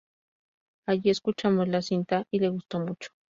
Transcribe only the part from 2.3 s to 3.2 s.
y le gustó mucho.